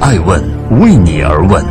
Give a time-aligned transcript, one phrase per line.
[0.00, 0.40] 爱问
[0.80, 1.64] 为你而问。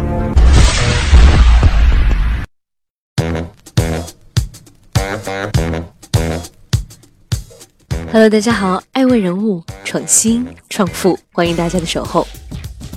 [8.11, 12.27] Hello，大家好，爱问人物创新创富，欢迎大家的守候。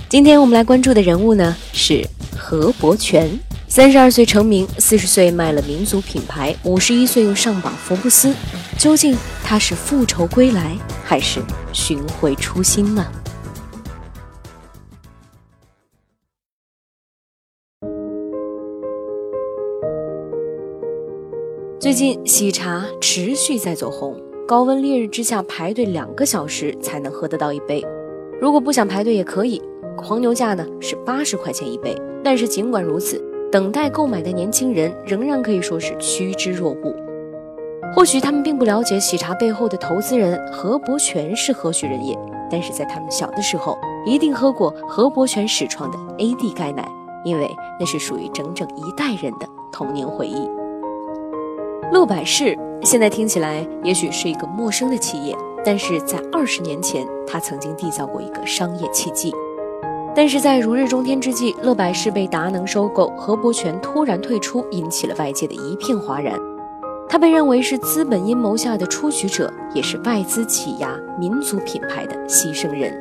[0.09, 2.05] 今天我们来关注的人物呢是
[2.37, 3.31] 何伯权，
[3.69, 8.35] 三十二岁成名，四十岁卖了民族品牌，五十一岁又上榜福布斯。
[8.77, 11.41] 究竟他是复仇归来，还是
[11.73, 13.07] 寻回初心呢？
[21.91, 27.85] 最近喜茶持续在走红，高温烈日之下排队两个小时才能喝得到一杯。
[28.41, 29.61] 如果不想排队也可以，
[29.97, 31.93] 黄牛价呢是八十块钱一杯。
[32.23, 36.95] 但是尽管如此，等待购买的年轻人仍然可以说是趋之若鹜。
[37.93, 42.16] 或许他们并不了解喜茶背后的投资人何伯权是何许人也，
[42.49, 46.88] 但是在他们小的时候一定喝过何伯权始创的 AD 钙奶，
[47.25, 50.49] 因为那是属于整整一代人的童年回忆。
[51.93, 59.35] 乐百氏现在听起来也许是一个陌生的企业，但是在二十年前，它曾经缔造过一个商业奇迹。
[60.15, 66.38] 但是在如日中天之际，乐百氏被达能收购，何伯权突然退出，引起了外界的一片哗然。
[67.09, 72.97] 他被认为是资本阴谋下的出局者，也是外资挤压民族品牌的牺牲人。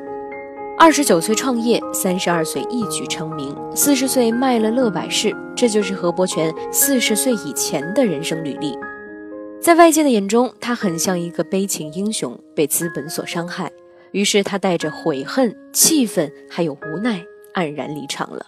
[0.82, 8.80] 二十九岁创业，三十二岁一举成名，四十岁卖了乐百氏，这就是何伯权四十岁以前的人生履历。
[9.62, 13.70] 在外界的眼中，他很像一个悲情英雄，被资本所伤害，
[14.14, 18.46] 于是他带着悔恨、气愤，还有无奈，黯然离场了。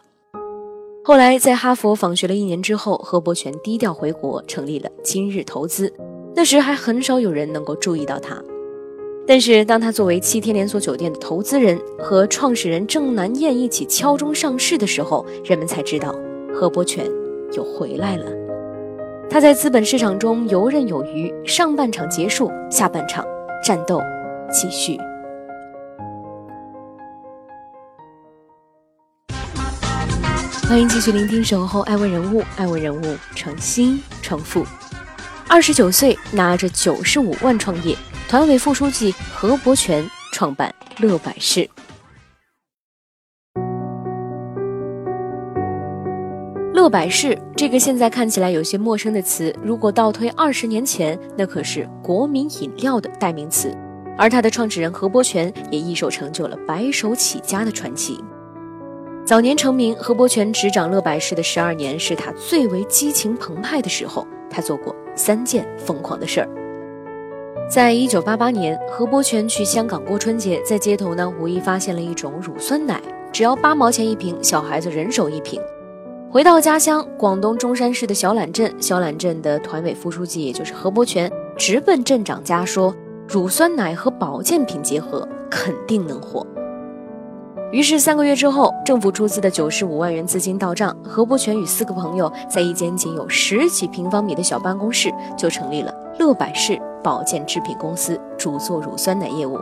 [1.03, 5.93] 后来在哈佛访学了一年之后，何伯权低调回国，成立了今日投资。
[6.33, 8.41] 那时还很少有人能够注意到他。
[9.31, 16.13] 但是，当他作为七天连锁酒店的投资人和创始人郑南燕一起敲钟上市的时候，人们才知道
[16.53, 17.09] 何伯权
[17.53, 18.25] 又回来了。
[19.29, 23.25] 他在资本市场中游刃有余，上半场结束，下半场
[23.63, 24.01] 战斗
[24.51, 24.97] 继续。
[30.67, 34.65] 欢迎继续聆听《守候爱问人物》，爱问人物诚心诚富。
[35.47, 37.95] 二十九岁拿着九十五万创业。
[38.31, 41.69] 团委副书记何伯权创办乐百氏。
[46.73, 53.75] 乐百氏这个现在看起来有些陌生的词，如果倒推二十年前，那可是国民饮料的代名词。
[54.17, 58.17] 而他的创始人何伯权也一手成就了白手起家的传奇。
[59.25, 64.25] 早年成名，何伯权执掌乐百氏的十二年是他最为激情澎湃的时候。
[64.49, 66.47] 他做过三件疯狂的事儿。
[67.71, 73.01] 在一九八八年，何伯权去香港过春节，在街头呢无意发现了一种乳酸奶，
[73.31, 75.57] 只要八毛钱一瓶，小孩子人手一瓶。
[76.29, 82.93] 回到家乡广东中山市的小榄镇，小榄镇的团委副书记也就是何伯权，直奔镇长家说
[83.25, 86.45] ：“乳酸奶和保健品结合，肯定能火。”
[87.71, 96.79] 于是三个月之后，政府出资的九十五万元资金到账，何伯权与四个朋友在一间仅有十几平方米的小办公室就成立了乐百氏。
[97.03, 99.57] 保健制品公司主做乳酸奶业务。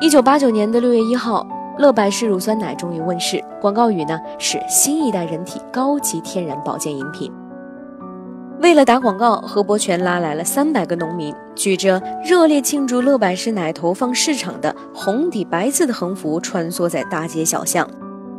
[0.00, 1.44] 一九八九年的六月一号，
[1.76, 7.32] 乐百氏乳酸奶终于问世，广告语呢是“新一代人体高级天然保健饮品”。
[8.60, 17.88] 为了打广告，何伯权拉来了三百个农民，举着热烈庆祝乐百氏奶投放市场的红底白字的横幅，穿梭在大街小巷。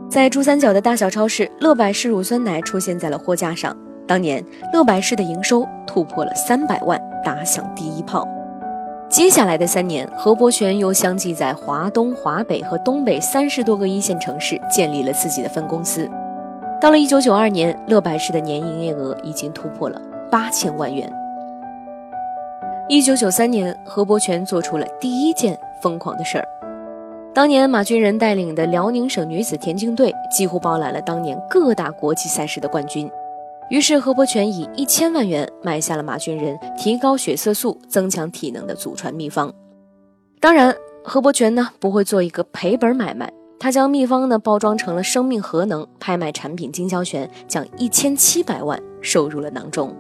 [0.09, 3.75] 在珠三角的大小超市，乐百氏乳酸奶出现在了货架上。
[4.07, 7.00] 当年，乐百氏的营收突破了三百万。
[7.25, 8.25] 打响第一炮。
[9.09, 16.09] 接下来的三年，何伯权又相继在华东、华北和东北三十多个一线城市建立了自己的分公司。
[16.79, 21.11] 到了一九九二年，乐百氏的年营业额已经突破了八千万元。
[22.89, 26.47] 一九九三年，何伯权做出了第一件疯狂的事儿。
[27.33, 33.09] 当年马俊仁带领的辽宁省女子田径队几乎包揽了当年各大国际赛事的冠军。
[33.69, 39.53] 于是，何伯权以一千万元买下了马俊仁提高血色素、增强体能的祖传秘方。
[40.39, 43.29] 当然，何伯权呢不会做一个赔本买卖，
[43.59, 49.94] 他将秘方呢包装成了生命核能，拍卖产品经销权，将一千七百万收入了囊中。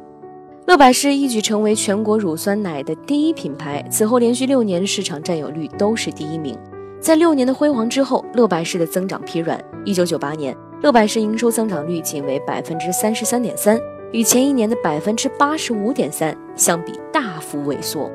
[0.67, 6.59] 乐百氏一举成为全国乳酸奶的第一品牌，此后连续六年市场占有率都是第一名。
[6.99, 9.57] 在六年的辉煌之后，乐百氏的增长疲软。
[9.85, 10.53] 一九九八年。
[10.81, 13.79] 乐百氏营收增长率仅为百分之三十三点三，
[14.11, 18.11] 与前一年的百分之八十五点三相比大幅萎缩。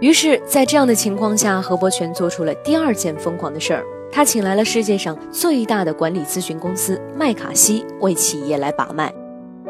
[0.00, 3.84] 于是，在这样的情况下，何伯权做出了第二件疯狂的事儿。
[4.10, 9.14] 他请来了世界上最大的管理咨询公司麦卡锡为企业来把脉。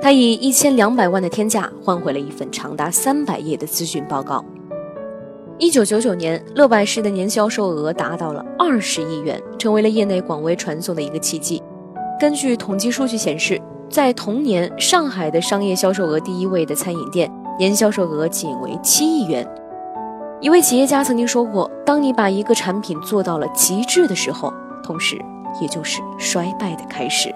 [0.02, 4.42] 他以一千两百万的天价换回了一份长达三百页的咨询报告。
[5.58, 11.62] 一九九九年，乐百氏的年销售额达到了二十亿元，成为了业内广为传颂的一个奇迹。
[12.18, 13.60] 根据统计数据显示，
[13.90, 19.46] 在同年，上海的商业销售额第一位的餐饮店年销售额仅为七亿元。
[20.40, 24.50] 一位企业家曾经说过：“当你把一个产品做到了极致的时候，
[24.82, 25.20] 同时
[25.60, 27.30] 也就是衰败的开始。”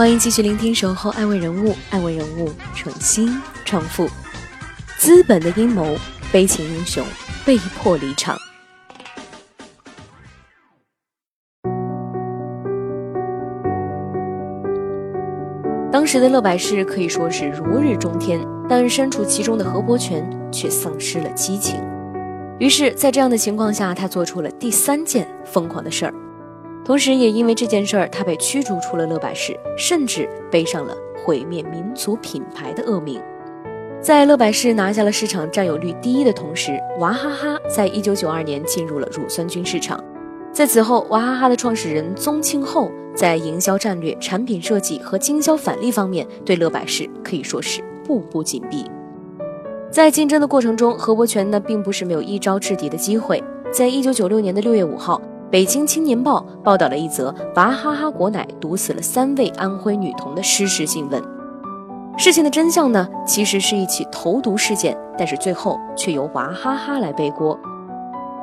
[0.00, 4.08] 欢迎继续聆听《守候爱问人物》，爱问人物创新创富，
[4.96, 5.94] 资本的阴谋，
[6.32, 7.04] 悲情英雄
[7.44, 8.34] 被迫离场。
[15.92, 21.78] 当时的乐百氏可以说是如日中天，但身处其中的何伯权却丧失了激情。
[22.58, 26.14] 于是，在这样的情况下，他做出了第三件疯狂的事儿。
[26.84, 33.20] 同时，也因为这件事儿，他被驱逐出了乐百氏，甚至背上了毁灭民族品牌的恶名。
[34.00, 40.02] 在乐百氏拿下了市场占有率第一的同时，娃哈哈在一九九二年进入了乳酸菌市场。
[40.52, 48.84] 在此后，娃哈哈的创始人宗庆后在营销战略、产品设计和经销返利方面，对乐百氏可以说是步步紧逼。
[49.90, 53.40] 在竞争的过程中，何伯权呢，并不是没有一招制敌的机会。
[53.70, 55.20] 在一九九六年的六月五号。
[55.50, 61.20] 北京青年报报道了一则娃哈哈果奶毒死了三位安徽女童的失实新闻。
[62.16, 67.58] 事情的真相呢，其实是一起投毒事件，但是最后却由娃哈哈来背锅。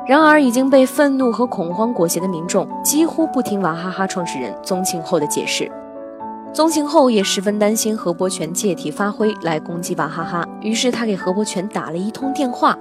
[0.06, 5.72] 然而，已经被愤怒和恐慌裹挟的民众几乎不听娃哈哈创始人宗庆后的解释。
[6.52, 12.78] 宗庆后也十分担心何伯权借题发挥来攻击娃哈哈，于是他给何伯权打了一通电话。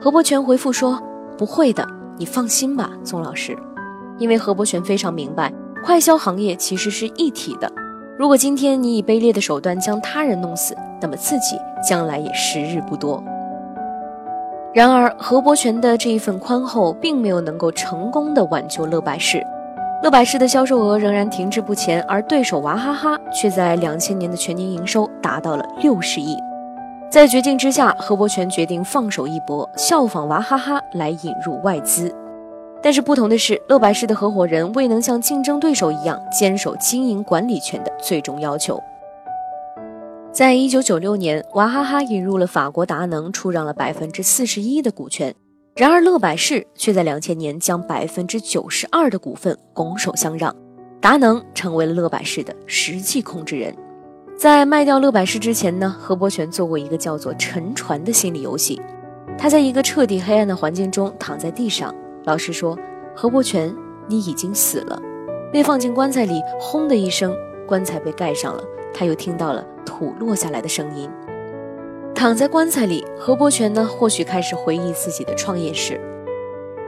[0.00, 1.00] 何伯权回复说
[1.38, 1.86] ：“不会的。”
[2.18, 3.56] 你放心吧，宗老师，
[4.18, 5.52] 因为何伯权非常明白，
[5.84, 7.70] 快销行业其实是一体的。
[8.18, 11.56] 如果今天你以卑劣的手段将他人弄死，那么自己
[11.86, 13.22] 将来也时日不多。
[14.74, 19.44] 然而，何伯权的这一份宽厚，并没有能够成功的挽救乐百氏。
[20.02, 26.36] 乐百氏的销售额仍然停滞不前，而对手娃哈哈却在两千年的全年营收达到了六十亿。
[27.12, 32.10] 在绝境之下，何伯权决定放手一搏，效仿娃哈哈来引入外资。
[32.82, 38.82] 但是不同的是，乐百氏的合伙人未能像竞争对手一样坚守经营管理权的最终要求。
[40.32, 45.34] 在一九九六年，娃哈哈引入了法国达能，出让了百分之四十一的股权。
[45.76, 50.56] 然而，乐百氏却在两千年将百分之九十二的股份拱手相让，
[50.98, 53.76] 达能成为了乐百氏的实际控制人。
[54.36, 58.80] 在卖掉乐百氏之前呢，何伯权做过一个叫做“沉船”的心理游戏。
[59.38, 61.94] 他在一个彻底黑暗的环境中躺在地上，
[62.24, 62.76] 老师说
[63.14, 63.72] ：“何伯权，
[64.08, 65.00] 你已经死了。”
[65.52, 67.34] 被放进棺材里，轰的一声，
[67.66, 68.64] 棺材被盖上了。
[68.92, 71.08] 他又听到了土落下来的声音。
[72.14, 76.00] 躺在棺材里，何伯权呢，或许开始回忆自己的创业史。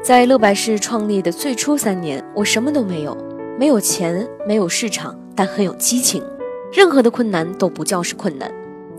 [0.03, 3.17] 在乐百氏创立的最初三年，我什么都没有，
[3.59, 6.23] 没有钱，没有市场，但很有激情。
[6.75, 8.51] 任何的困难都不叫是困难，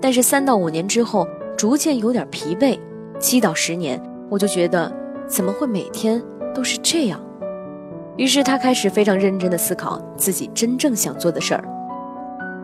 [0.01, 1.27] 但是三到五年之后，
[1.57, 2.79] 逐渐有点疲惫；
[3.19, 4.89] 七到十年，我就觉得
[5.27, 6.23] 怎么会每天
[6.53, 7.19] 都是这样？
[8.15, 11.65] 于是他开始非常认真的思考自己真正想做的事儿。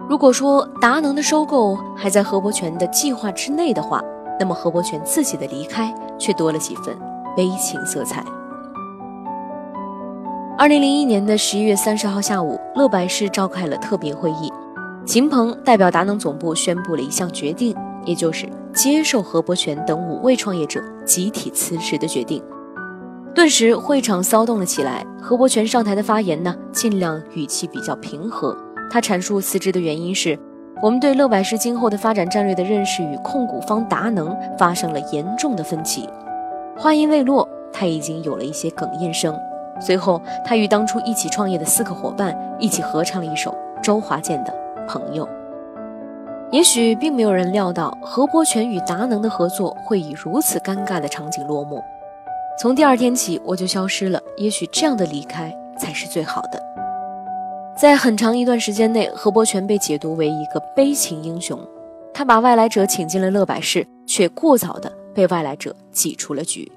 [0.09, 4.01] 如果说达能的收购还在何伯权的计划之内的话，
[4.39, 6.97] 那么何伯权自己的离开却多了几分
[7.35, 8.23] 悲情色彩。
[10.57, 14.49] 二零零一年的十一月三十号下午，乐百氏召开了特别会议。
[15.05, 22.41] 秦鹏代表达能总部宣布了一项决定，也就是接受何伯权等五位创业者集体辞职的决定。
[23.33, 25.05] 顿时会场骚动了起来。
[25.21, 28.55] 何伯权上台的发言呢，尽量语气比较平和。
[28.89, 30.37] 他阐述辞职的原因是：
[30.81, 36.07] 我们对乐百氏今后的发展战略的认识与控股方达能发生了严重的分歧。
[36.77, 39.33] 话音未落，他已经有了一些哽咽声。
[39.79, 44.53] 随后，他与当初一起创业的四个伙伴一起合唱了一首周华健的。
[44.87, 45.27] 朋友，
[46.51, 51.81] 也许并没有人料到何伯权与达能的合作会以如此尴尬的场景落幕。
[52.59, 54.21] 从第二天起，我就消失了。
[54.37, 56.61] 也许这样的离开才是最好的。
[57.77, 61.57] 在很长一段时间内，何伯权被解读为一个悲情英雄。
[62.13, 66.69] 他把外来者请进了乐百氏，却过早的被外来者挤出了局。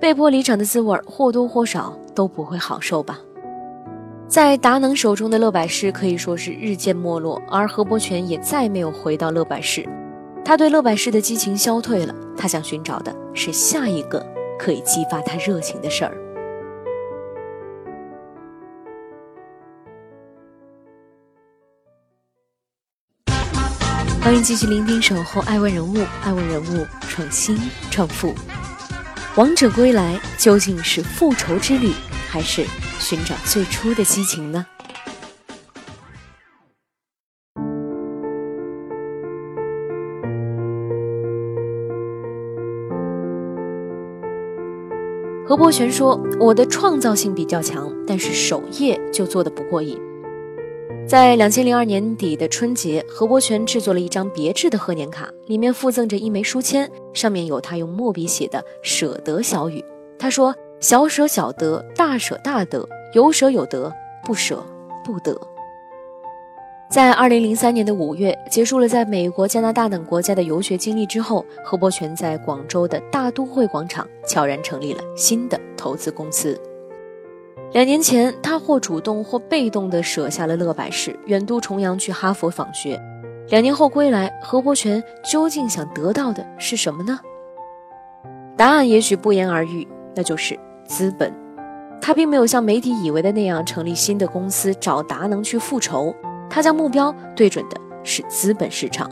[0.00, 3.18] 被迫离场的滋味，或多或少都不会好受吧。
[4.28, 9.88] 在达能手中的乐百氏可以说是日渐没落，而何伯权也再没有回到乐百氏。
[10.44, 14.24] 他对乐百氏的激情消退了，他想寻找的是下一个
[14.58, 16.14] 可以激发他热情的事儿。
[24.20, 27.58] 欢迎继续聆听《守候爱问人物》，爱问人物创新
[27.90, 28.34] 创富。
[29.38, 31.92] 王者归来究竟是复仇之旅，
[32.28, 32.64] 还是
[32.98, 34.66] 寻找最初的激情呢？
[45.46, 49.96] 何伯权说：“我的创造性比较强，但是守业就做得不过瘾。”
[51.08, 59.82] 在两千零二年底的春节，何伯权制作了一张别致的贺年卡，里面附赠着一枚书签，上面有他用墨笔写的“舍得”小语。
[60.18, 63.90] 他说：“小舍小得，大舍大得，有舍有得，
[64.22, 64.62] 不舍
[65.02, 65.34] 不得。”
[66.92, 76.60] 在二零零三年的五月，结束了在美国、加拿大等国家的游学经历之后，何伯权在广州的大都会广场悄然成立了新的投资公司。
[77.72, 82.98] 两年前，他或主动或被动地舍下了乐百氏，远渡重洋去哈佛访学。
[83.48, 87.20] 两年后归来，何伯权究竟想得到的是什么呢？
[88.56, 91.32] 答案也许不言而喻，那就是资本。
[92.00, 96.14] 他并没有像媒体以为的那样成立新的公司找达能去复仇。
[96.48, 99.10] 他将目标对准的是资本市场。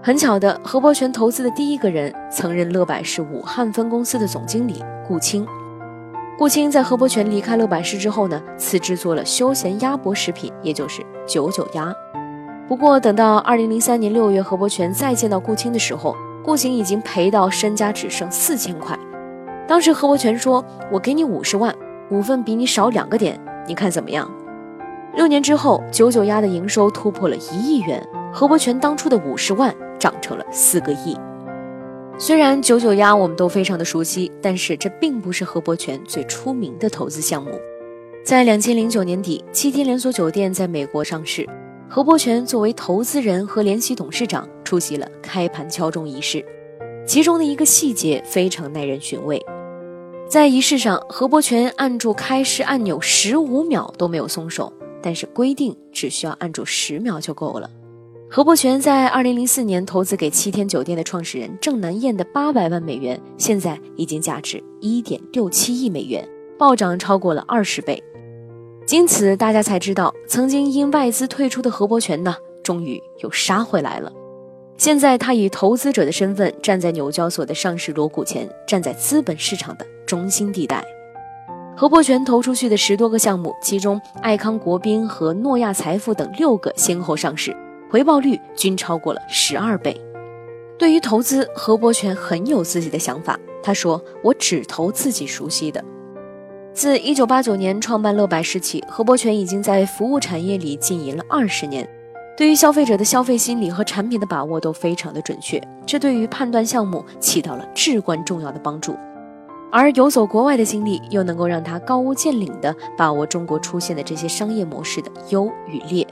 [0.00, 5.44] 很巧的，何伯权投资的第一个人曾任乐百氏武汉分公司的总经理顾青。
[6.38, 11.92] 顾青在何伯权离开乐百氏之后呢，辞职做了休闲鸭脖食品，也就是九九鸭。
[12.68, 16.14] 不过，等到二零零三年六月，何伯权再见到顾青的时候，
[16.44, 18.96] 顾青已经赔到身家只剩四千块。
[19.66, 21.74] 当时何伯权说：“我给你五十万，
[22.08, 24.30] 股份比你少两个点，你看怎么样？”
[25.16, 28.00] 六年之后，九九鸭的营收突破了一亿元，
[28.32, 31.18] 何伯权当初的五十万涨成了四个亿。
[32.20, 37.52] 虽然九九鸭我们都非常的熟悉，但是这并不是何伯权最出名的投资项目。
[38.24, 41.48] 在两千零九年底，七天连锁酒店在美国上市，
[41.88, 46.44] 何伯权作为投资人和联席董事长出席了开盘敲钟仪式。
[47.06, 49.40] 其中的一个细节非常耐人寻味，
[50.28, 54.72] 在仪式上，何伯权按住开市按钮十五秒都没有松手。
[55.00, 57.70] 但是规定只需要按住十秒就够了。
[58.30, 68.02] 何伯权在二零零四年投资给七天酒店的创始人郑南燕的八百万美元，现在已经价值一点六七亿美元，暴涨超过了二十倍。
[68.86, 74.12] 经此，大家才知道，曾经因外资退出的何伯权呢，终于又杀回来了。
[74.76, 80.84] 现在，他以投资者的身份站在纽交所的上市锣鼓前，站在资本市场的中心地带。
[81.74, 87.56] 何伯权投出去的十多个项目，其中爱康国宾和诺亚财富等六个先后上市，
[87.90, 89.98] 回报率均超过了十二倍。
[90.78, 93.38] 对于投资，何伯权很有自己的想法。
[93.62, 95.84] 他说：“我只投自己熟悉的。”
[96.72, 101.88] 自一九八九年创办乐百氏起，何伯权已经在服务产业里经营了二十年，
[102.36, 108.94] 对于消费者的消费心理和产品的把握都非常的准确，这对于判断项目起到了至关重要的帮助。
[109.72, 116.06] 而游走国外的经历，又能够让他高屋建瓴地把握中国出现的这些商业模式的优与劣，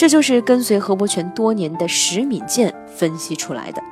[0.00, 3.82] 这就是跟随何伯权多年的石敏健分析出来的。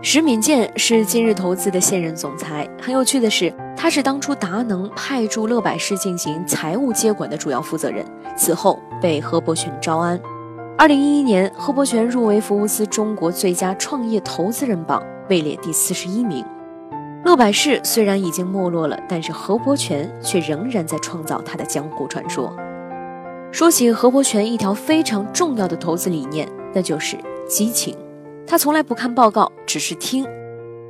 [0.00, 8.02] 石敏健是今日投资的现任总裁，很有趣的是，他是当初达能派驻乐百氏进行财务接管的主要负责人，
[8.34, 10.18] 此后被何伯权招安。
[10.78, 15.02] 二零一一年，何伯权入围福布斯中国最佳创业投资人榜。
[15.28, 16.42] 位列第四十一名。
[17.22, 22.50] 乐百氏虽然已经没落了，但是何伯权却仍然在创造他的江湖传说。
[23.54, 27.16] 说起何伯权一条非常重要的投资理念，那就是
[27.48, 27.96] 激情。
[28.44, 30.26] 他从来不看报告，只是听。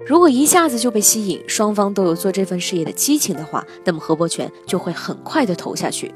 [0.07, 6.15] 如果一下子就被吸引，双方都有做这份事业的激情的话，那么何伯权就会很快的投下去。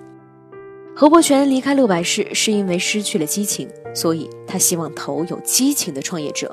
[0.96, 6.50] 何伯权离开乐百氏是因为失去了激情，所以他希望投有激情的创业者。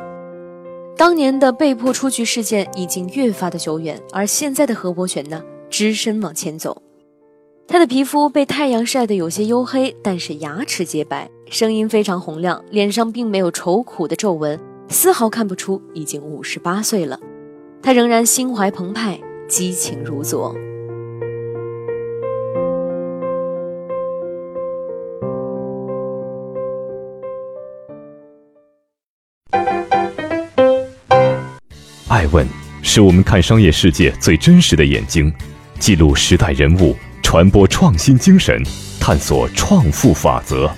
[0.98, 6.82] 当年的被迫出局事件已经越发的久远，而现在的何伯权呢，只身往前走。
[7.68, 14.58] 他的皮肤被太阳晒得有些黝黑，但是牙齿洁白，声音非常洪亮，脸上并没有愁苦的皱纹，
[14.88, 17.20] 丝毫看不出已经五十八岁了。
[17.82, 19.20] 他仍然心怀澎湃，
[19.50, 20.56] 激情如昨。
[32.08, 32.48] 爱问
[32.82, 35.34] 是我们看商业世界最真实的眼睛，
[35.80, 36.96] 记录时代人物，
[37.36, 38.64] 传播创新精神，
[38.98, 40.74] 探索创富法则。